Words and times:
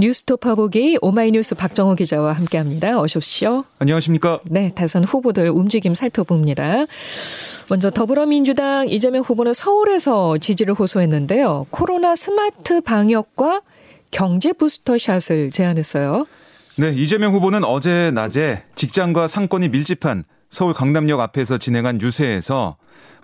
뉴스토파 0.00 0.54
보기 0.54 0.96
오마이뉴스 1.02 1.54
박정호 1.54 1.94
기자와 1.94 2.32
함께합니다. 2.32 2.98
어서 2.98 3.18
오십시오. 3.18 3.64
안녕하십니까? 3.78 4.40
네, 4.44 4.72
다선 4.74 5.04
후보들 5.04 5.50
움직임 5.50 5.94
살펴봅니다. 5.94 6.86
먼저 7.68 7.90
더불어민주당 7.90 8.88
이재명 8.88 9.22
후보는 9.22 9.52
서울에서 9.52 10.38
지지를 10.38 10.72
호소했는데요. 10.74 11.66
코로나 11.68 12.16
스마트 12.16 12.80
방역과 12.80 13.60
경제 14.10 14.54
부스터샷을 14.54 15.50
제안했어요. 15.50 16.26
네, 16.76 16.92
이재명 16.94 17.34
후보는 17.34 17.62
어제 17.64 18.10
낮에 18.10 18.64
직장과 18.76 19.28
상권이 19.28 19.68
밀집한 19.68 20.24
서울 20.48 20.72
강남역 20.72 21.20
앞에서 21.20 21.58
진행한 21.58 22.00
유세에서 22.00 22.76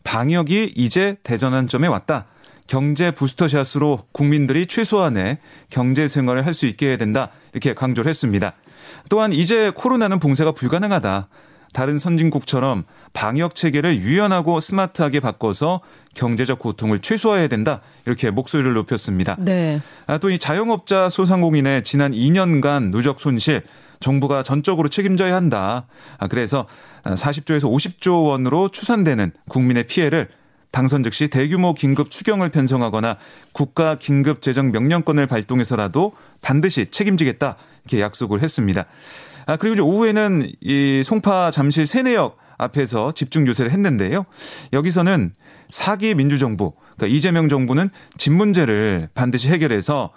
방역이 0.05 0.75
이제 0.77 1.17
대전환점에 1.23 1.89
왔다. 1.89 2.27
경제 2.67 3.11
부스터샷으로 3.11 4.05
국민들이 4.13 4.67
최소한의 4.67 5.39
경제 5.71 6.09
생활을 6.09 6.45
할 6.47 6.55
수 6.55 6.67
있게 6.67 6.89
해야 6.89 6.97
된다. 6.97 7.31
이렇게 7.53 7.75
강조를 7.75 8.09
했습니다. 8.09 8.55
또한 9.09 9.33
이제 9.33 9.71
코로나는 9.75 10.19
봉쇄가 10.21 10.53
불가능하다. 10.53 11.29
다른 11.73 11.99
선진국처럼 11.99 12.85
방역 13.13 13.55
체계를 13.55 13.97
유연하고 13.97 14.61
스마트하게 14.61 15.21
바꿔서 15.21 15.81
경제적 16.15 16.59
고통을 16.59 17.01
최소화해야 17.01 17.49
된다. 17.49 17.83
이렇게 18.07 18.31
목소리를 18.31 18.73
높였습니다. 18.73 19.37
네. 19.39 19.83
아, 20.07 20.17
또 20.19 20.31
이 20.31 20.39
자영업자 20.39 21.11
소상공인의 21.11 21.85
지난 21.85 22.13
2년간 22.13 22.91
누적 22.93 23.21
손실 23.21 23.63
정부가 24.01 24.43
전적으로 24.43 24.89
책임져야 24.89 25.35
한다. 25.35 25.87
아, 26.19 26.29
그래서 26.29 26.67
40조에서 27.05 27.71
50조 27.71 28.27
원으로 28.29 28.69
추산되는 28.71 29.33
국민의 29.49 29.85
피해를 29.85 30.29
당선 30.71 31.03
즉시 31.03 31.29
대규모 31.29 31.73
긴급 31.73 32.11
추경을 32.11 32.51
편성하거나 32.51 33.17
국가 33.53 33.97
긴급 33.97 34.43
재정 34.43 34.73
명령권을 34.73 35.27
발동해서라도 35.27 36.13
반드시 36.43 36.87
책임지겠다 36.91 37.57
이렇게 37.85 38.01
약속을 38.03 38.43
했습니다. 38.43 38.85
아 39.47 39.57
그리고 39.57 39.75
이제 39.75 39.83
오후에는 39.83 40.51
이 40.61 41.03
송파 41.05 41.51
잠실 41.51 41.87
세내역 41.87 42.37
앞에서 42.59 43.13
집중 43.13 43.47
유세를 43.47 43.71
했는데요. 43.71 44.27
여기서는 44.73 45.35
사기 45.69 46.15
민주정부, 46.15 46.73
그러니까 46.97 47.17
이재명 47.17 47.49
정부는 47.49 47.91
집 48.19 48.33
문제를 48.33 49.09
반드시 49.15 49.49
해결해서 49.49 50.13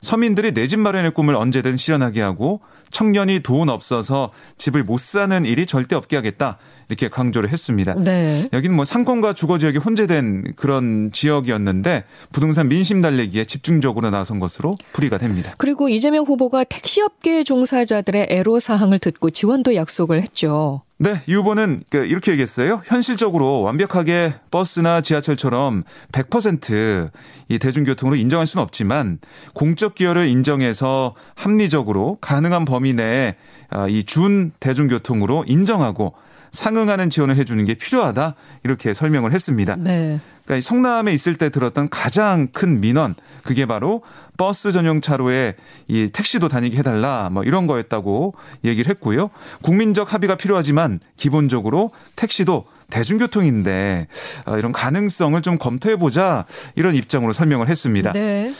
서민들이 0.00 0.52
내 0.52 0.66
집 0.66 0.78
마련의 0.80 1.12
꿈을 1.12 1.34
언제든 1.34 1.76
실현하게 1.76 2.20
하고 2.20 2.60
청년이 2.90 3.40
돈 3.40 3.68
없어서 3.68 4.32
집을 4.58 4.84
못 4.84 5.00
사는 5.00 5.44
일이 5.46 5.66
절대 5.66 5.96
없게 5.96 6.16
하겠다. 6.16 6.58
이렇게 6.88 7.08
강조를 7.08 7.50
했습니다. 7.50 7.94
네. 7.94 8.48
여기는 8.52 8.74
뭐 8.74 8.84
상권과 8.84 9.32
주거 9.32 9.58
지역이 9.58 9.78
혼재된 9.78 10.54
그런 10.56 11.10
지역이었는데 11.12 12.04
부동산 12.32 12.68
민심 12.68 13.00
달래기에 13.00 13.44
집중적으로 13.44 14.10
나선 14.10 14.38
것으로 14.38 14.74
풀이가 14.92 15.18
됩니다. 15.18 15.54
그리고 15.58 15.88
이재명 15.88 16.24
후보가 16.24 16.64
택시업계 16.64 17.44
종사자들의 17.44 18.28
애로 18.30 18.60
사항을 18.60 18.98
듣고 18.98 19.30
지원도 19.30 19.74
약속을 19.74 20.22
했죠. 20.22 20.82
네, 20.96 21.22
이 21.26 21.34
후보는 21.34 21.82
그 21.90 22.04
이렇게 22.06 22.30
얘기했어요. 22.32 22.80
현실적으로 22.84 23.62
완벽하게 23.62 24.34
버스나 24.50 25.00
지하철처럼 25.00 25.82
100%이 26.12 27.58
대중교통으로 27.58 28.16
인정할 28.16 28.46
수는 28.46 28.62
없지만 28.62 29.18
공적 29.54 29.96
기여를 29.96 30.28
인정해서 30.28 31.14
합리적으로 31.34 32.18
가능한 32.20 32.64
범위 32.64 32.92
내에 32.92 33.34
아, 33.70 33.88
이준 33.88 34.52
대중교통으로 34.60 35.44
인정하고 35.48 36.14
상응하는 36.54 37.10
지원을 37.10 37.36
해주는 37.36 37.64
게 37.64 37.74
필요하다 37.74 38.34
이렇게 38.62 38.94
설명을 38.94 39.32
했습니다. 39.32 39.76
네. 39.76 40.20
그러니까 40.44 40.66
성남에 40.66 41.12
있을 41.12 41.36
때 41.36 41.48
들었던 41.50 41.88
가장 41.88 42.48
큰 42.48 42.80
민원 42.80 43.14
그게 43.42 43.66
바로 43.66 44.02
버스 44.36 44.72
전용 44.72 45.00
차로에 45.00 45.54
이 45.88 46.10
택시도 46.12 46.48
다니게 46.48 46.76
해달라 46.78 47.30
뭐 47.30 47.44
이런 47.44 47.66
거였다고 47.66 48.34
얘기를 48.64 48.90
했고요. 48.90 49.30
국민적 49.62 50.12
합의가 50.12 50.36
필요하지만 50.36 51.00
기본적으로 51.16 51.92
택시도 52.16 52.64
대중교통인데 52.90 54.06
어, 54.46 54.58
이런 54.58 54.72
가능성을 54.72 55.40
좀 55.42 55.58
검토해 55.58 55.96
보자 55.96 56.44
이런 56.76 56.94
입장으로 56.94 57.32
설명을 57.32 57.68
했습니다. 57.68 58.12
네. 58.12 58.54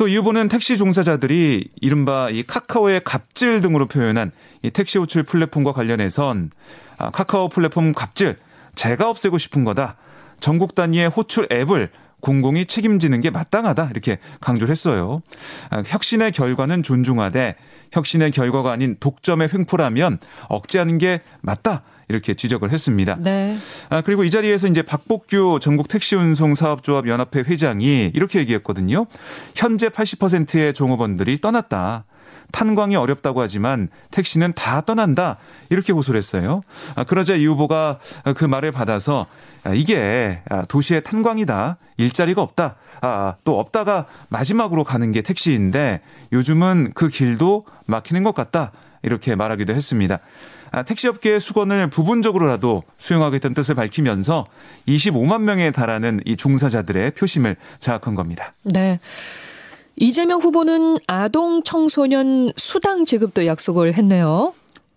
또이 0.00 0.16
후보는 0.16 0.48
택시 0.48 0.78
종사자들이 0.78 1.68
이른바 1.78 2.30
이 2.30 2.42
카카오의 2.42 3.02
갑질 3.04 3.60
등으로 3.60 3.84
표현한 3.84 4.32
이 4.62 4.70
택시 4.70 4.96
호출 4.96 5.24
플랫폼과 5.24 5.74
관련해선 5.74 6.52
아, 6.96 7.10
카카오 7.10 7.50
플랫폼 7.50 7.92
갑질 7.92 8.38
제가 8.74 9.10
없애고 9.10 9.36
싶은 9.36 9.62
거다. 9.62 9.96
전국 10.40 10.74
단위의 10.74 11.10
호출 11.10 11.46
앱을 11.52 11.90
공공이 12.20 12.64
책임지는 12.64 13.20
게 13.20 13.28
마땅하다 13.28 13.90
이렇게 13.90 14.20
강조를 14.40 14.72
했어요. 14.72 15.20
아, 15.68 15.82
혁신의 15.84 16.32
결과는 16.32 16.82
존중하되 16.82 17.56
혁신의 17.92 18.30
결과가 18.30 18.72
아닌 18.72 18.96
독점의 19.00 19.50
횡포라면 19.52 20.18
억제하는 20.48 20.96
게 20.96 21.20
맞다. 21.42 21.82
이렇게 22.10 22.34
지적을 22.34 22.70
했습니다. 22.70 23.16
네. 23.20 23.56
아, 23.88 24.02
그리고 24.02 24.24
이 24.24 24.30
자리에서 24.30 24.66
이제 24.66 24.82
박복규 24.82 25.60
전국 25.62 25.88
택시운송 25.88 26.54
사업조합 26.54 27.06
연합회 27.06 27.40
회장이 27.40 28.10
이렇게 28.14 28.40
얘기했거든요. 28.40 29.06
현재 29.54 29.88
80%의 29.88 30.74
종업원들이 30.74 31.40
떠났다. 31.40 32.04
탄광이 32.52 32.96
어렵다고 32.96 33.40
하지만 33.40 33.88
택시는 34.10 34.52
다 34.54 34.80
떠난다. 34.80 35.36
이렇게 35.68 35.92
호소를 35.92 36.18
했어요. 36.18 36.62
아, 36.96 37.04
그러자 37.04 37.36
이 37.36 37.46
후보가 37.46 38.00
그 38.36 38.44
말을 38.44 38.72
받아서 38.72 39.26
아, 39.62 39.72
이게 39.72 40.42
아, 40.50 40.64
도시의 40.64 41.04
탄광이다. 41.04 41.78
일자리가 41.96 42.42
없다. 42.42 42.76
아, 43.02 43.36
또 43.44 43.60
없다가 43.60 44.06
마지막으로 44.30 44.82
가는 44.82 45.12
게 45.12 45.22
택시인데 45.22 46.00
요즘은 46.32 46.92
그 46.94 47.08
길도 47.08 47.66
막히는 47.86 48.24
것 48.24 48.34
같다. 48.34 48.72
이렇게 49.02 49.34
말하기도 49.34 49.72
했습니다. 49.72 50.18
아, 50.72 50.82
택시업계의 50.82 51.40
수건을 51.40 51.90
부분적으로라도 51.90 52.84
수용하겠다는 52.98 53.54
뜻을 53.54 53.74
밝히면서 53.74 54.46
25만 54.86 55.42
명에 55.42 55.70
달하는 55.70 56.20
이 56.24 56.36
종사자들의 56.36 57.12
표심을 57.12 57.56
자학한 57.78 58.14
겁니다. 58.14 58.54
네. 58.62 59.00
이재명 59.96 60.40
후보는 60.40 60.98
아동 61.06 61.62
청소년 61.62 62.52
수당 62.56 63.04
지급도 63.04 63.46
약속을 63.46 63.94
했네요. 63.94 64.54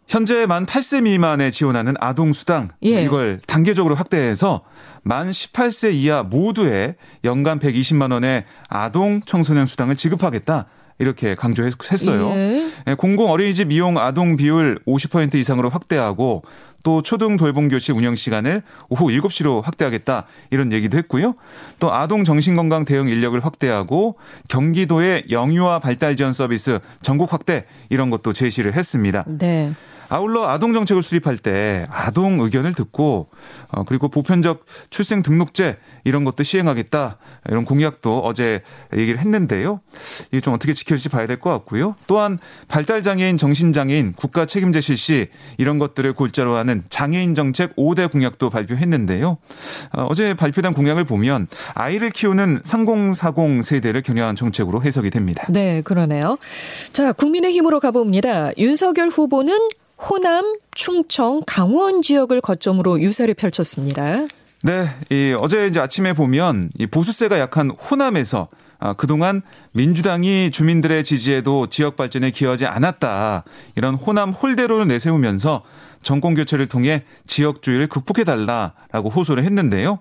현재 0.08 0.46
만 0.46 0.66
8세 0.66 1.04
미만에 1.04 1.50
지원하는 1.50 1.96
아동 2.00 2.34
수당 2.34 2.70
예. 2.84 3.04
이걸 3.04 3.40
단계적으로 3.48 3.96
확대해서 3.96 4.62
만 5.02 5.32
18세 5.32 5.94
이하 5.94 6.24
모두에 6.24 6.96
연간 7.24 7.60
120만 7.60 8.12
원의 8.12 8.46
아동 8.70 9.22
청소년 9.26 9.66
수당을 9.66 9.96
지급하겠다. 9.96 10.68
이렇게 11.00 11.36
강조했어요. 11.36 12.30
예. 12.30 12.72
예. 12.88 12.94
공공 12.96 13.32
어린이집 13.32 13.72
이용 13.72 13.98
아동 13.98 14.36
비율 14.36 14.80
50% 14.88 15.36
이상으로 15.36 15.70
확대하고 15.70 16.44
또 16.84 17.02
초등 17.02 17.38
돌봄 17.38 17.70
교실 17.70 17.96
운영 17.96 18.16
시간을 18.16 18.62
오후 18.90 19.08
7시로 19.08 19.64
확대하겠다 19.64 20.26
이런 20.52 20.72
얘기도 20.72 20.98
했고요. 20.98 21.36
또 21.80 21.94
아동 21.94 22.24
정신건강 22.26 22.86
대응 22.86 23.08
인력을 23.08 23.40
확대하고 23.44 24.16
경기도의 24.50 25.26
영유아 25.32 25.80
발달 25.80 26.16
지원 26.16 26.34
서비스 26.34 26.80
전국 27.02 27.32
확대 27.32 27.66
이런 27.90 28.10
것도 28.10 28.34
제시를 28.34 28.74
했습니다. 28.74 29.24
네. 29.28 29.74
아울러 30.14 30.48
아동 30.48 30.74
정책을 30.74 31.04
수립할 31.04 31.38
때 31.38 31.86
아동 31.90 32.40
의견을 32.40 32.74
듣고 32.74 33.30
어 33.70 33.84
그리고 33.84 34.10
보편적 34.10 34.66
출생 34.90 35.24
등록제 35.24 35.78
이런 36.04 36.24
것도 36.24 36.44
시행하겠다 36.44 37.18
이런 37.50 37.66
공약도 37.66 38.20
어제 38.20 38.62
얘기를 38.96 39.20
했는데요. 39.20 39.82
이게 40.32 40.40
좀 40.42 40.54
어떻게 40.54 40.74
지켜질지 40.74 41.10
봐야 41.10 41.28
될 41.28 41.44
것 41.44 41.50
같고요. 41.50 41.96
또한 42.08 42.40
발달 42.68 43.02
장애인, 43.04 43.38
정신 43.38 43.74
장애인 43.74 44.14
국가 44.14 44.46
책임제 44.46 44.82
실시 44.82 45.30
이런 45.58 45.80
것들을 45.80 46.14
골자로 46.14 46.56
하는 46.56 46.84
장애인 46.90 47.36
정책 47.36 47.76
5대 47.76 48.12
공약도 48.12 48.50
발표했는데요. 48.50 49.38
어, 49.94 50.08
어제 50.10 50.34
발표된 50.36 50.74
공약을 50.74 51.04
보면 51.06 51.48
아이를 51.74 52.12
키우는 52.12 52.60
3040 52.64 53.64
세대를 53.64 54.04
겨냥한 54.04 54.36
정책으로 54.36 54.84
해석이 54.84 55.10
됩니다. 55.10 55.46
네, 55.50 55.82
그러네요. 55.82 56.38
자, 56.92 57.12
국민의힘으로 57.14 57.80
가봅니다. 57.80 58.52
윤석열 58.58 59.10
후보는 59.10 59.58
호남, 59.98 60.58
충청, 60.74 61.42
강원 61.46 62.02
지역을 62.02 62.42
거점으로 62.42 63.00
유세를 63.02 63.34
펼쳤습니다. 63.36 64.28
네, 64.62 64.90
이 65.10 65.36
어제 65.40 65.68
이제 65.68 65.80
아침에 65.80 66.14
보면 66.14 66.70
이 66.78 66.88
보수세가 66.88 67.40
약한 67.40 67.70
호남에서 67.70 68.48
아, 68.80 68.94
그동안 68.94 69.42
민주당이 69.72 70.52
주민들의 70.52 71.04
지지에도 71.06 71.68
지역 71.68 71.96
발전에 71.96 72.32
기여하지 72.32 72.66
않았다. 72.66 73.46
이런 73.76 73.96
호남 73.96 74.32
홀대로를 74.32 74.88
내세우면서 74.88 75.64
정권 76.02 76.36
교체를 76.36 76.68
통해 76.68 77.04
지역주의를 77.28 77.88
극복해 77.88 78.26
달라라고 78.26 79.10
호소를 79.10 79.46
했는데요. 79.46 80.00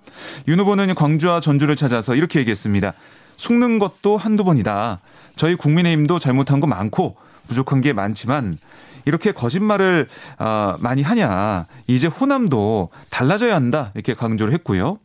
윤 0.49 0.59
후보는 0.59 0.95
광주와 0.97 1.41
전주를 1.41 1.77
찾아서 1.77 2.17
이렇게 2.17 2.41
얘기했습니다. 2.41 2.93
속는 3.37 3.79
것도 3.79 4.17
한두 4.17 4.43
번이다. 4.43 4.99
저희 5.37 5.55
국민의힘도 5.55 6.19
잘못한 6.19 6.59
거 6.59 6.67
많고 6.67 7.17
부족한 7.47 7.81
게 7.81 7.93
많지만 7.93 8.59
이렇게 9.05 9.33
거짓말을 9.33 10.09
아, 10.39 10.77
많이 10.81 11.03
하냐. 11.03 11.67
이제 11.87 12.07
호남도 12.07 12.91
달라져야 13.11 13.55
한다. 13.55 13.91
이렇게 13.95 14.15
강조를 14.15 14.53
했고요. 14.55 14.99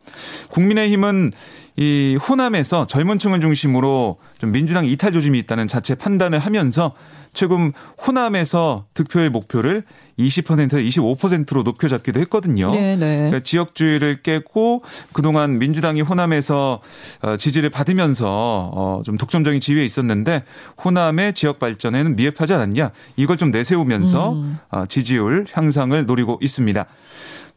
국민의힘은 0.49 1.31
이 1.77 2.17
호남에서 2.19 2.87
젊은 2.87 3.19
층을 3.19 3.39
중심으로 3.39 4.17
좀 4.39 4.51
민주당 4.51 4.85
이탈 4.85 5.13
조짐이 5.13 5.37
있다는 5.39 5.67
자체 5.67 5.93
판단을 5.93 6.39
하면서 6.39 6.93
최근 7.33 7.71
호남에서 8.05 8.85
득표의 8.95 9.29
목표를 9.29 9.83
20%에서 10.17 10.77
25%로 10.77 11.63
높여 11.63 11.87
잡기도 11.87 12.19
했거든요. 12.21 12.71
네, 12.71 12.95
네. 12.95 13.17
그러니까 13.17 13.41
지역주의를 13.41 14.23
깨고 14.23 14.83
그동안 15.13 15.59
민주당이 15.59 16.01
호남에서 16.01 16.81
어, 17.21 17.37
지지를 17.37 17.69
받으면서 17.69 18.71
어, 18.73 19.01
좀 19.05 19.17
독점적인 19.17 19.61
지위에 19.61 19.85
있었는데 19.85 20.45
호남의 20.83 21.33
지역 21.35 21.59
발전에는 21.59 22.15
미흡하지 22.15 22.53
않았냐 22.53 22.89
이걸 23.17 23.37
좀 23.37 23.51
내세우면서 23.51 24.33
음. 24.33 24.57
어, 24.71 24.85
지지율 24.87 25.45
향상을 25.51 26.07
노리고 26.07 26.39
있습니다. 26.41 26.87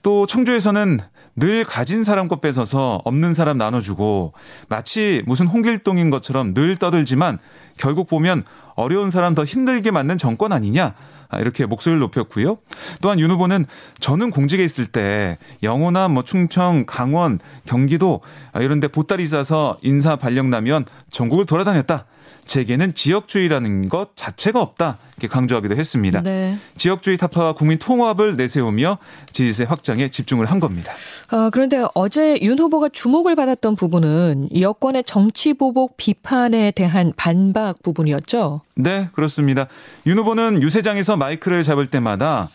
또 0.02 0.26
청주에서는 0.26 1.00
늘 1.36 1.64
가진 1.64 2.04
사람 2.04 2.28
것 2.28 2.40
뺏어서 2.40 3.00
없는 3.04 3.34
사람 3.34 3.58
나눠주고 3.58 4.32
마치 4.68 5.22
무슨 5.26 5.46
홍길동인 5.46 6.10
것처럼 6.10 6.54
늘 6.54 6.76
떠들지만 6.76 7.38
결국 7.78 8.08
보면 8.08 8.44
어려운 8.74 9.10
사람 9.10 9.34
더 9.34 9.44
힘들게 9.44 9.90
만든 9.90 10.18
정권 10.18 10.52
아니냐. 10.52 10.94
아, 11.32 11.38
이렇게 11.38 11.64
목소리를 11.64 12.00
높였고요. 12.00 12.58
또한 13.00 13.20
윤 13.20 13.30
후보는 13.30 13.66
저는 14.00 14.30
공직에 14.30 14.64
있을 14.64 14.86
때 14.86 15.38
영호나 15.62 16.08
뭐 16.08 16.24
충청, 16.24 16.84
강원, 16.86 17.38
경기도 17.66 18.20
아, 18.52 18.60
이런 18.60 18.80
데 18.80 18.88
보따리 18.88 19.26
싸서 19.28 19.78
인사 19.82 20.16
발령 20.16 20.50
나면 20.50 20.84
전국을 21.10 21.46
돌아다녔다. 21.46 22.06
제게는 22.50 22.94
지역주의라는 22.94 23.88
것 23.88 24.16
자체가 24.16 24.60
없다. 24.60 24.98
이렇게 25.16 25.28
강조하기도 25.28 25.76
했습니다. 25.76 26.20
네. 26.20 26.58
지역주의 26.76 27.16
타파와 27.16 27.52
국민 27.52 27.78
통합을 27.78 28.36
내세우며 28.36 28.98
지지세 29.32 29.62
확장에 29.62 30.08
집중을 30.08 30.46
한 30.46 30.58
겁니다. 30.58 30.90
아, 31.28 31.50
그런데 31.52 31.84
어제 31.94 32.40
윤 32.42 32.58
후보가 32.58 32.88
주목을 32.88 33.36
받았던 33.36 33.76
부분은 33.76 34.48
여권의 34.60 35.04
정치 35.04 35.54
보복 35.54 35.96
비판에 35.96 36.72
대한 36.72 37.12
반박 37.16 37.84
부분이었죠. 37.84 38.62
네, 38.74 39.10
그렇습니다. 39.12 39.68
윤 40.06 40.18
후보는 40.18 40.60
유세장에서 40.60 41.16
마이크를 41.16 41.62
잡을 41.62 41.86
때마다 41.86 42.50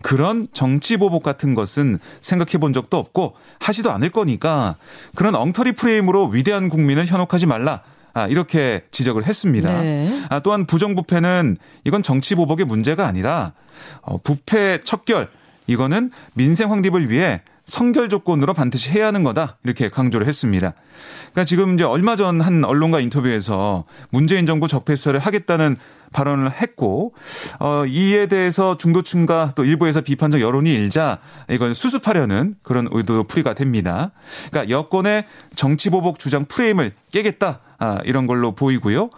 그런 0.00 0.46
정치 0.52 0.96
보복 0.96 1.24
같은 1.24 1.56
것은 1.56 1.98
생각해 2.20 2.58
본 2.58 2.72
적도 2.72 2.98
없고 2.98 3.34
하지도 3.58 3.90
않을 3.90 4.10
거니까 4.10 4.76
그런 5.16 5.34
엉터리 5.34 5.72
프레임으로 5.72 6.28
위대한 6.28 6.68
국민을 6.68 7.06
현혹하지 7.06 7.46
말라. 7.46 7.82
아, 8.12 8.26
이렇게 8.26 8.82
지적을 8.90 9.24
했습니다. 9.26 9.80
네. 9.80 10.22
아, 10.28 10.40
또한 10.40 10.66
부정부패는 10.66 11.56
이건 11.84 12.02
정치 12.02 12.34
보복의 12.34 12.66
문제가 12.66 13.06
아니라 13.06 13.52
어, 14.02 14.18
부패 14.18 14.80
척결 14.82 15.28
이거는 15.66 16.10
민생 16.34 16.70
확립을 16.72 17.10
위해 17.10 17.42
성결 17.64 18.08
조건으로 18.08 18.52
반드시 18.54 18.90
해야 18.90 19.06
하는 19.06 19.22
거다 19.22 19.58
이렇게 19.64 19.88
강조를 19.88 20.26
했습니다. 20.26 20.72
그러니까 21.32 21.44
지금 21.44 21.74
이제 21.74 21.84
얼마 21.84 22.16
전 22.16 22.40
한 22.40 22.64
언론과 22.64 23.00
인터뷰에서 23.00 23.84
문재인 24.10 24.46
정부 24.46 24.66
적폐 24.66 24.96
수사를 24.96 25.18
하겠다는 25.20 25.76
발언을 26.12 26.52
했고 26.52 27.14
어 27.58 27.84
이에 27.86 28.26
대해서 28.26 28.76
중도층과 28.76 29.52
또 29.54 29.64
일부에서 29.64 30.00
비판적 30.00 30.40
여론이 30.40 30.72
일자 30.72 31.18
이걸 31.48 31.74
수습하려는 31.74 32.54
그런 32.62 32.88
의도 32.90 33.24
풀이가 33.24 33.54
됩니다. 33.54 34.12
그러니까 34.50 34.70
여권의 34.70 35.24
정치 35.54 35.90
보복 35.90 36.18
주장 36.18 36.44
프레임을 36.44 36.92
깨겠다. 37.12 37.60
아, 37.82 37.98
이런 38.04 38.26
걸로 38.26 38.54
보이고요. 38.54 39.08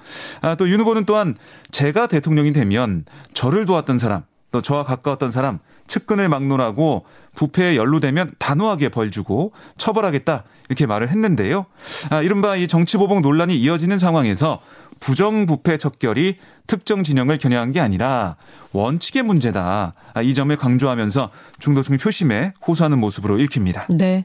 아, 0.41 0.55
또 0.55 0.67
윤 0.67 0.81
후보는 0.81 1.05
또한 1.05 1.35
제가 1.73 2.06
대통령이 2.06 2.53
되면 2.53 3.05
저를 3.35 3.67
도왔던 3.67 3.99
사람, 3.99 4.23
또 4.53 4.62
저와 4.62 4.85
가까웠던 4.85 5.33
사람, 5.33 5.59
측근을 5.89 6.29
막론하고 6.29 7.05
부패에 7.35 7.77
연루되면 7.77 8.31
단호하게 8.39 8.91
벌주고 8.91 9.53
처벌하겠다 9.79 10.44
이렇게 10.69 10.87
말을 10.87 11.09
했는데요. 11.09 11.67
아, 12.11 12.23
이른바 12.23 12.56
이 12.56 12.69
정치보복 12.69 13.21
논란이 13.21 13.56
이어지는 13.56 13.99
상황에서 13.99 14.61
부정부패 15.02 15.78
척결이 15.78 16.37
특정 16.69 17.02
진영을 17.02 17.38
겨냥한 17.38 17.72
게 17.72 17.81
아니라 17.81 18.37
원칙의 18.70 19.25
문제다. 19.25 19.94
아, 20.14 20.22
이 20.22 20.32
점을 20.32 20.56
강조하면서 20.56 21.31
중도층 21.58 21.96
표심에 21.96 22.54
호소하는 22.66 22.99
모습으로 22.99 23.38
읽힙니다. 23.40 23.88
네. 23.90 24.25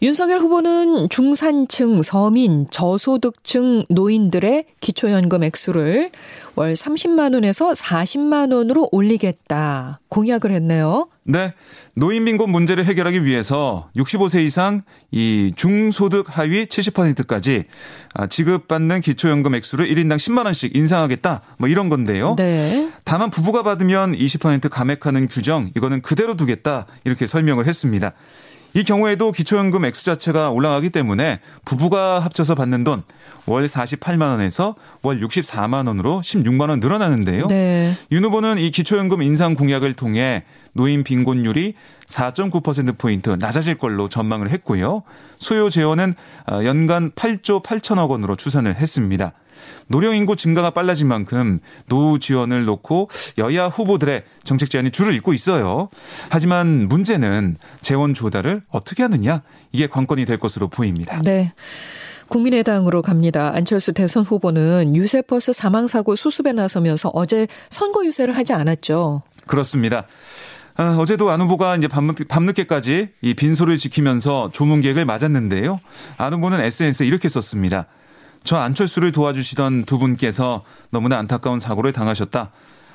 윤석열 0.00 0.38
후보는 0.38 1.08
중산층, 1.08 2.02
서민, 2.02 2.68
저소득층 2.70 3.84
노인들의 3.88 4.66
기초연금 4.78 5.42
액수를 5.42 6.10
월 6.54 6.74
30만 6.74 7.34
원에서 7.34 7.72
40만 7.72 8.54
원으로 8.54 8.88
올리겠다 8.92 9.98
공약을 10.08 10.52
했네요. 10.52 11.08
네. 11.24 11.52
노인 11.94 12.24
빈곤 12.24 12.50
문제를 12.50 12.84
해결하기 12.84 13.24
위해서 13.24 13.90
65세 13.96 14.44
이상 14.44 14.82
이 15.10 15.52
중소득 15.56 16.26
하위 16.28 16.66
70%까지 16.66 17.64
아, 18.14 18.28
지급받는 18.28 19.00
기초연금 19.00 19.56
액수를 19.56 19.88
1인당 19.88 20.16
10만 20.16 20.44
원씩 20.44 20.76
인상하겠다. 20.76 21.42
뭐 21.58 21.68
이런 21.68 21.88
건데요. 21.88 22.36
네. 22.36 22.88
다만 23.02 23.30
부부가 23.30 23.64
받으면 23.64 24.12
20% 24.12 24.70
감액하는 24.70 25.26
규정 25.26 25.70
이거는 25.76 26.02
그대로 26.02 26.36
두겠다. 26.36 26.86
이렇게 27.04 27.26
설명을 27.26 27.66
했습니다. 27.66 28.12
이 28.74 28.84
경우에도 28.84 29.32
기초연금 29.32 29.84
액수 29.84 30.04
자체가 30.04 30.50
올라가기 30.50 30.90
때문에 30.90 31.40
부부가 31.64 32.20
합쳐서 32.20 32.54
받는 32.54 32.84
돈 32.84 33.02
월 33.48 33.64
48만 33.66 34.30
원에서 34.30 34.76
월 35.02 35.20
64만 35.20 35.86
원으로 35.86 36.20
16만 36.20 36.68
원 36.68 36.80
늘어나는데요. 36.80 37.46
네. 37.46 37.94
윤 38.12 38.24
후보는 38.24 38.58
이 38.58 38.70
기초연금 38.70 39.22
인상 39.22 39.54
공약을 39.54 39.94
통해 39.94 40.44
노인 40.74 41.02
빈곤율이 41.02 41.74
4.9%포인트 42.06 43.30
낮아질 43.30 43.78
걸로 43.78 44.08
전망을 44.08 44.50
했고요. 44.50 45.02
소요 45.38 45.70
재원은 45.70 46.14
어, 46.50 46.60
연간 46.64 47.10
8조 47.12 47.64
8천억 47.64 48.10
원으로 48.10 48.36
추산을 48.36 48.76
했습니다. 48.76 49.32
노령 49.88 50.14
인구 50.14 50.36
증가가 50.36 50.70
빨라진 50.70 51.08
만큼 51.08 51.58
노후 51.88 52.18
지원을 52.18 52.64
놓고 52.64 53.10
여야 53.38 53.68
후보들의 53.68 54.24
정책 54.44 54.70
제안이 54.70 54.90
줄을 54.90 55.14
잇고 55.14 55.32
있어요. 55.32 55.88
하지만 56.28 56.88
문제는 56.88 57.56
재원 57.80 58.14
조달을 58.14 58.62
어떻게 58.68 59.02
하느냐 59.02 59.42
이게 59.72 59.86
관건이 59.86 60.24
될 60.24 60.38
것으로 60.38 60.68
보입니다. 60.68 61.20
네. 61.22 61.52
국민의당으로 62.28 63.02
갑니다. 63.02 63.52
안철수 63.54 63.92
대선 63.92 64.22
후보는 64.22 64.94
유세버스 64.94 65.52
사망사고 65.52 66.14
수습에 66.14 66.52
나서면서 66.52 67.10
어제 67.14 67.46
선거 67.70 68.04
유세를 68.04 68.36
하지 68.36 68.52
않았죠. 68.52 69.22
그렇습니다. 69.46 70.06
아, 70.76 70.96
어제도 70.96 71.28
안 71.30 71.40
후보가 71.40 71.76
이제 71.76 71.88
밤늦, 71.88 72.28
밤늦게까지 72.28 73.08
이 73.20 73.34
빈소를 73.34 73.78
지키면서 73.78 74.50
조문 74.52 74.80
계획을 74.80 75.06
맞았는데요. 75.06 75.80
안 76.18 76.32
후보는 76.34 76.60
SNS에 76.60 77.04
이렇게 77.06 77.28
썼습니다. 77.28 77.86
저 78.48 78.56
안철수를 78.56 79.12
도와주시던 79.12 79.84
두 79.84 79.98
분께서 79.98 80.64
너무나 80.88 81.18
안타까운 81.18 81.60
사고를 81.60 81.92
당하셨다. 81.92 82.50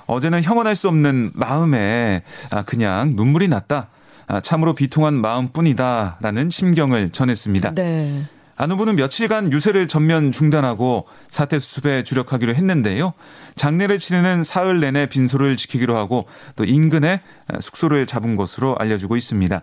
어제는 0.07 0.41
형언할 0.41 0.75
수 0.75 0.87
없는 0.87 1.29
마음에 1.35 2.23
아, 2.49 2.63
그냥 2.63 3.13
눈물이 3.15 3.49
났다. 3.49 3.89
아, 4.25 4.39
참으로 4.39 4.73
비통한 4.73 5.13
마음뿐이다라는 5.13 6.49
심경을 6.49 7.11
전했습니다. 7.11 7.75
네. 7.75 8.25
안 8.55 8.71
후보는 8.71 8.95
며칠간 8.95 9.51
유세를 9.51 9.87
전면 9.87 10.31
중단하고 10.31 11.05
사태 11.29 11.59
수습에 11.59 12.01
주력하기로 12.01 12.55
했는데요. 12.55 13.13
장례를 13.55 13.99
치르는 13.99 14.43
사흘 14.43 14.79
내내 14.79 15.05
빈소를 15.05 15.55
지키기로 15.55 15.95
하고 15.95 16.25
또 16.55 16.65
인근에 16.65 17.21
숙소를 17.59 18.07
잡은 18.07 18.37
것으로 18.37 18.75
알려지고 18.79 19.17
있습니다. 19.17 19.61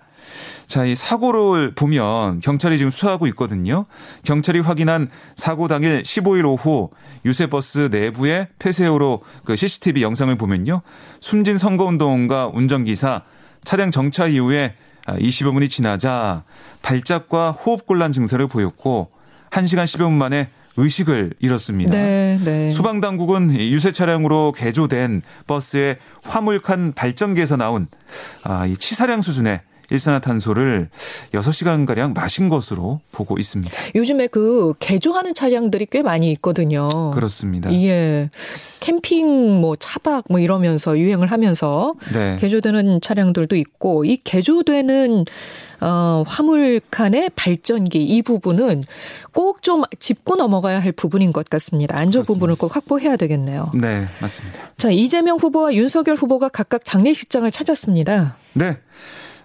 자, 0.66 0.84
이 0.84 0.94
사고를 0.94 1.74
보면 1.74 2.40
경찰이 2.40 2.78
지금 2.78 2.90
수사하고 2.90 3.26
있거든요. 3.28 3.86
경찰이 4.24 4.60
확인한 4.60 5.10
사고 5.34 5.68
당일 5.68 6.02
15일 6.02 6.44
오후 6.44 6.90
유세버스 7.24 7.88
내부의 7.90 8.48
폐쇄호로 8.58 9.22
그 9.44 9.56
CCTV 9.56 10.02
영상을 10.02 10.34
보면요. 10.36 10.82
숨진 11.20 11.58
선거운동가 11.58 12.50
운전기사 12.54 13.22
차량 13.64 13.90
정차 13.90 14.26
이후에 14.26 14.74
20여 15.06 15.48
아, 15.48 15.52
분이 15.52 15.68
지나자 15.68 16.44
발작과 16.82 17.52
호흡곤란 17.52 18.12
증세를 18.12 18.46
보였고 18.46 19.10
1시간 19.50 19.84
10여 19.84 20.00
분 20.00 20.14
만에 20.14 20.48
의식을 20.76 21.34
잃었습니다. 21.40 21.90
네, 21.90 22.38
네. 22.42 22.70
소방 22.70 23.00
당국은 23.00 23.54
유세 23.54 23.92
차량으로 23.92 24.52
개조된 24.52 25.22
버스의 25.46 25.98
화물칸 26.22 26.92
발전기에서 26.92 27.56
나온 27.56 27.88
아, 28.44 28.66
이 28.66 28.76
치사량 28.76 29.20
수준의 29.22 29.62
일산화탄소를 29.90 30.88
6시간 31.32 31.86
가량 31.86 32.12
마신 32.12 32.48
것으로 32.48 33.00
보고 33.12 33.38
있습니다. 33.38 33.72
요즘에 33.94 34.26
그 34.28 34.72
개조하는 34.78 35.34
차량들이 35.34 35.86
꽤 35.90 36.02
많이 36.02 36.30
있거든요. 36.32 37.10
그렇습니다. 37.12 37.72
예. 37.72 38.30
캠핑 38.80 39.60
뭐 39.60 39.76
차박 39.76 40.24
뭐 40.30 40.40
이러면서 40.40 40.98
유행을 40.98 41.30
하면서 41.30 41.94
네. 42.12 42.36
개조되는 42.38 43.00
차량들도 43.00 43.56
있고 43.56 44.04
이 44.04 44.16
개조되는 44.24 45.24
어, 45.82 46.24
화물칸의 46.26 47.30
발전기 47.36 48.04
이 48.04 48.20
부분은 48.22 48.84
꼭 49.32 49.50
좀 49.62 49.82
짚고 49.98 50.36
넘어가야 50.36 50.80
할 50.82 50.92
부분인 50.92 51.32
것 51.32 51.48
같습니다. 51.50 51.96
안전 51.96 52.22
그렇습니다. 52.22 52.32
부분을 52.32 52.56
꼭 52.56 52.74
확보해야 52.74 53.16
되겠네요. 53.16 53.70
네, 53.74 54.06
맞습니다. 54.20 54.58
자, 54.76 54.90
이재명 54.90 55.36
후보와 55.38 55.74
윤석열 55.74 56.16
후보가 56.16 56.48
각각 56.48 56.84
장례식장을 56.84 57.50
찾았습니다. 57.50 58.36
네. 58.54 58.78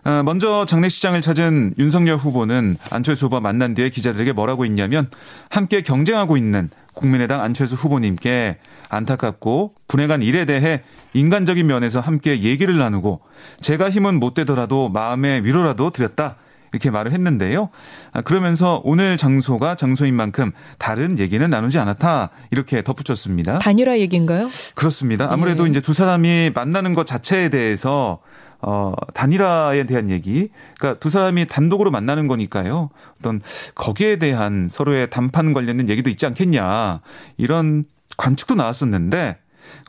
어, 0.05 0.21
먼저 0.23 0.65
장례식장을 0.67 1.19
찾은 1.19 1.73
윤석열 1.79 2.17
후보는 2.17 2.77
안철수 2.91 3.25
후보와 3.25 3.41
만난 3.41 3.73
뒤에 3.73 3.89
기자들에게 3.89 4.33
뭐라고 4.33 4.63
했냐면 4.63 5.09
함께 5.49 5.81
경쟁하고 5.81 6.37
있는 6.37 6.69
국민의당 6.93 7.41
안철수 7.41 7.75
후보님께 7.75 8.57
안타깝고 8.89 9.73
분해간 9.87 10.21
일에 10.21 10.45
대해 10.45 10.83
인간적인 11.13 11.65
면에서 11.65 11.99
함께 11.99 12.41
얘기를 12.41 12.77
나누고 12.77 13.21
제가 13.61 13.89
힘은 13.89 14.19
못 14.19 14.35
되더라도 14.35 14.89
마음의 14.89 15.43
위로라도 15.43 15.89
드렸다. 15.89 16.37
이렇게 16.71 16.91
말을 16.91 17.13
했는데요. 17.13 17.69
아, 18.11 18.21
그러면서 18.21 18.81
오늘 18.83 19.15
장소가 19.15 19.75
장소인 19.75 20.13
만큼 20.13 20.51
다른 20.77 21.17
얘기는 21.19 21.49
나누지 21.49 21.79
않았다. 21.79 22.31
이렇게 22.51 22.81
덧붙였습니다. 22.81 23.59
단일화 23.59 23.97
얘기인가요? 23.99 24.49
그렇습니다. 24.75 25.31
아무래도 25.31 25.65
예. 25.65 25.69
이제 25.69 25.79
두 25.79 25.93
사람이 25.93 26.51
만나는 26.53 26.93
것 26.93 27.05
자체에 27.05 27.47
대해서 27.47 28.19
어, 28.67 28.93
단일화에 29.13 29.83
대한 29.83 30.09
얘기. 30.09 30.49
그러니까 30.79 30.99
두 30.99 31.11
사람이 31.11 31.45
단독으로 31.45 31.91
만나는 31.91 32.27
거니까요. 32.27 32.89
어떤 33.19 33.41
거기에 33.75 34.17
대한 34.17 34.67
서로의 34.69 35.09
단판 35.11 35.53
관련된 35.53 35.87
얘기도 35.87 36.09
있지 36.09 36.25
않겠냐. 36.25 37.01
이런 37.37 37.83
관측도 38.17 38.55
나왔었는데 38.55 39.37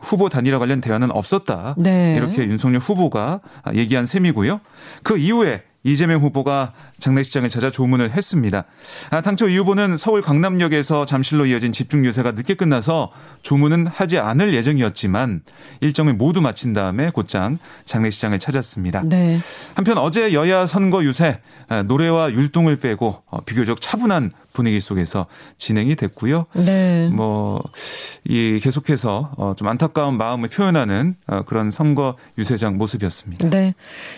후보 0.03 0.29
단일화 0.29 0.59
관련 0.59 0.83
대화는 0.83 1.11
없었다. 1.11 1.75
네. 1.79 2.17
이렇게 2.17 2.43
윤석열 2.45 2.81
후보가 2.81 3.41
얘기한 3.75 4.05
셈이고요. 4.05 4.61
그 5.03 5.17
이후에 5.17 5.63
이재명 5.87 6.21
후보가 6.21 6.73
장례식장을 6.99 7.49
찾아 7.49 7.71
조문을 7.71 8.11
했습니다. 8.11 8.65
아, 9.11 9.21
당초 9.21 9.49
이 9.49 9.57
후보는 9.59 9.97
서울 9.97 10.21
강남역에서 10.21 11.07
잠실로 11.07 11.47
이어진 11.47 11.73
집중 11.73 12.05
유세가 12.05 12.33
늦게 12.33 12.55
끝나서 12.55 13.13
조문은 13.43 13.87
하지 13.87 14.19
않을 14.19 14.53
예정이었지만 14.55 15.43
일정을 15.81 16.15
모두 16.15 16.43
마친 16.43 16.73
다음에 16.73 17.11
곧장 17.11 17.59
장례식장을 17.85 18.37
찾았습니다. 18.39 19.03
네. 19.05 19.39
한편 19.75 19.99
어제 19.99 20.33
여야 20.33 20.67
선거 20.67 21.05
유세 21.05 21.41
아, 21.69 21.83
노래와 21.83 22.33
율동을 22.33 22.77
빼고 22.77 23.23
어, 23.27 23.41
비교적 23.45 23.81
차분한 23.81 24.33
분위기 24.57 24.81
속에서 24.81 25.27
진행이 25.59 25.97
됐고요. 25.97 26.47
네. 26.55 27.11
뭐이 27.13 28.59
계속해서 28.63 29.33
어, 29.37 29.53
좀 29.55 29.69
안타까운 29.69 30.17
마음을 30.17 30.49
표현하는 30.49 31.15
어, 31.27 31.43
그런 31.43 31.71
선거 31.71 32.17
유세장 32.39 32.79
모습이었습니다. 32.79 33.51
네. 33.51 33.75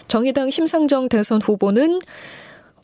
정의당 0.06 0.50
심상정 0.50 1.08
대선 1.08 1.42
후보는 1.42 1.98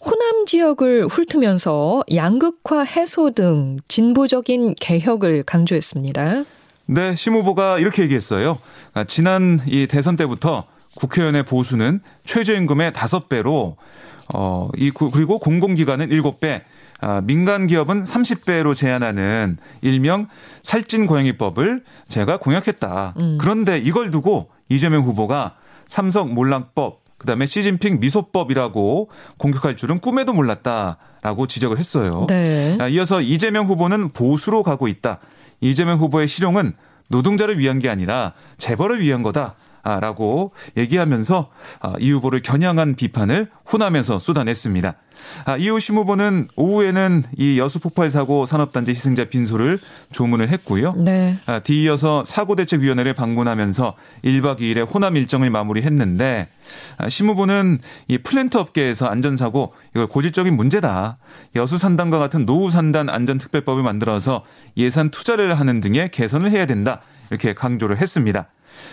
호남 0.05 0.47
지역을 0.47 1.07
훑으면서 1.07 2.03
양극화 2.13 2.83
해소 2.83 3.31
등 3.31 3.79
진보적인 3.87 4.75
개혁을 4.81 5.45
강조했습니다. 5.45 6.45
네, 6.87 7.15
심 7.15 7.35
후보가 7.35 7.79
이렇게 7.79 8.03
얘기했어요. 8.03 8.59
아, 8.93 9.05
지난 9.05 9.61
이 9.67 9.87
대선 9.87 10.17
때부터 10.17 10.65
국회의원의 10.97 11.45
보수는 11.45 12.01
최저임금의 12.25 12.93
5배로 12.93 13.77
어, 14.33 14.69
이, 14.77 14.91
그리고 14.91 15.39
공공기관은 15.39 16.09
7배, 16.09 16.61
아, 16.61 16.61
민간 17.25 17.67
기업은 17.67 18.05
30배로 18.05 18.75
제한하는 18.75 19.59
일명 19.83 20.29
살찐 20.63 21.07
고양이법을 21.07 21.83
제가 22.09 22.39
공약했다. 22.39 23.15
음. 23.21 23.39
그런데 23.41 23.79
이걸 23.79 24.11
두고 24.11 24.49
이재명 24.69 25.05
후보가 25.05 25.57
삼성 25.87 26.35
몰락법, 26.35 27.03
그다음에 27.19 27.47
시진핑 27.47 28.01
미소법이라고 28.01 29.11
공격할 29.39 29.77
줄은 29.77 29.99
꿈에도 29.99 30.33
몰랐다라고 30.33 31.47
지적을 31.47 31.79
했어요. 31.79 32.27
네. 32.29 32.77
아, 32.81 32.89
이어서 32.89 33.21
이재명 33.21 33.67
후보는 33.67 34.11
보수로 34.11 34.63
가고 34.63 34.89
있다. 34.89 35.21
이재명 35.61 35.99
후보의 35.99 36.29
실용은 36.29 36.75
노동자를 37.09 37.59
위한 37.59 37.79
게 37.79 37.89
아니라 37.89 38.33
재벌을 38.59 39.01
위한 39.01 39.23
거다. 39.23 39.55
라고 39.85 40.53
얘기하면서 40.77 41.51
아, 41.81 41.95
이 42.01 42.11
후보를 42.11 42.43
겨냥한 42.43 42.97
비판을 42.97 43.51
호남에서 43.71 44.19
쏟아냈습니다. 44.19 44.95
아, 45.45 45.57
이후 45.57 45.81
심 45.81 45.97
후보는 45.97 46.49
오후에는 46.57 47.25
이 47.37 47.59
여수 47.59 47.79
폭발 47.81 48.11
사고 48.11 48.47
산업단지 48.47 48.93
희생자 48.93 49.25
빈소를 49.27 49.79
조문을 50.13 50.49
했고요. 50.51 50.95
네. 50.95 51.39
아, 51.47 51.61
뒤이어서 51.61 52.25
사고대책위원회를 52.25 53.15
방문하면서 53.15 53.95
1박 54.25 54.61
2일의 54.61 54.93
호남 54.93 55.17
일정을 55.17 55.51
마무리했는데 55.51 56.49
심 57.09 57.29
후보는 57.29 57.81
이 58.09 58.19
플랜트 58.19 58.57
업계에서 58.57 59.07
안전사고 59.07 59.75
이걸 59.95 60.07
고질적인 60.07 60.57
문제다. 60.57 61.17
여수 61.57 61.79
산단과 61.79 62.19
같은 62.19 62.47
노후 62.47 62.71
산단 62.71 63.09
안전특별법을 63.09 63.83
만들어서 63.83 64.45
예산 64.77 65.11
투자를 65.11 65.59
하는 65.59 65.81
등의 65.81 66.11
개선을 66.11 66.51
해야 66.51 66.67
된다. 66.67 67.01
이렇게 67.31 67.55
강조를 67.55 67.99
했습니다. 67.99 68.49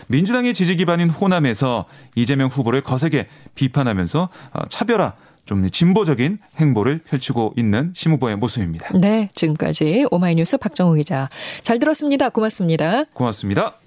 민주당의 0.07 0.53
지지 0.53 0.75
기반인 0.75 1.09
호남에서 1.09 1.85
이재명 2.15 2.50
후보를 2.50 2.81
거세게 2.81 3.27
비판하면서 3.55 4.29
어, 4.53 4.59
차별화 4.69 5.13
좀 5.45 5.69
진보적인 5.69 6.38
행보를 6.57 7.00
펼치고 7.00 7.55
있는 7.57 7.91
심 7.95 8.13
후보의 8.13 8.38
모습입니다. 8.38 8.89
네, 8.97 9.29
지금까지 9.35 10.05
오마이뉴스 10.11 10.57
박정우 10.57 10.95
기자 10.95 11.29
잘 11.63 11.79
들었습니다. 11.79 12.29
고맙습니다. 12.29 13.05
고맙습니다. 13.13 13.80